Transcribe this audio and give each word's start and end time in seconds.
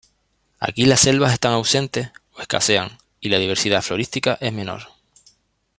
Aquí 0.59 0.85
las 0.87 1.01
selvas 1.01 1.31
están 1.33 1.51
ausentes 1.53 2.09
o 2.33 2.41
escasean, 2.41 2.97
y 3.19 3.29
la 3.29 3.37
diversidad 3.37 3.83
florística 3.83 4.35
es 4.41 4.51
menor. 4.51 4.87